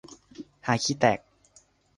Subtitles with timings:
[0.65, 1.19] ฮาขี้แตก